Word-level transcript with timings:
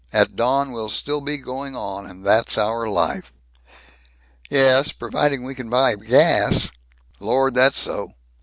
At 0.11 0.35
dawn, 0.35 0.71
we'll 0.71 0.89
still 0.89 1.21
be 1.21 1.37
going 1.37 1.75
on. 1.75 2.07
And 2.07 2.25
that's 2.25 2.57
our 2.57 2.89
life." 2.89 3.31
"Ye 4.49 4.57
es, 4.57 4.93
providing 4.93 5.43
we 5.43 5.53
can 5.53 5.67
still 5.67 5.77
buy 5.77 5.93
gas." 5.93 6.71
"Lord, 7.19 7.53
that's 7.53 7.79
so." 7.81 8.13